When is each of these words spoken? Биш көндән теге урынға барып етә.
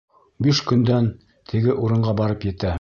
Биш 0.45 0.61
көндән 0.71 1.11
теге 1.53 1.79
урынға 1.85 2.19
барып 2.23 2.51
етә. 2.53 2.69